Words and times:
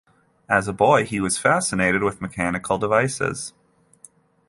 As 0.49 0.67
a 0.67 0.73
boy 0.73 1.05
he 1.05 1.19
was 1.19 1.37
fascinated 1.37 2.01
with 2.01 2.21
mechanical 2.21 2.79
devices. 2.79 3.53